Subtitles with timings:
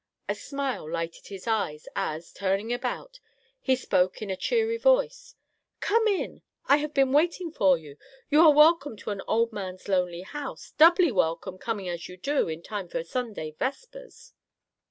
[0.27, 3.19] A smile lighted his eyes as, turning about,
[3.59, 5.35] he spoke in a cheery voice:
[5.79, 6.41] "Come in.
[6.65, 7.97] I have been waiting for you.
[8.27, 12.47] You are welcome to an old man's lonely house; doubly welcome, coming as you do
[12.47, 14.33] in time for Sunday vespers."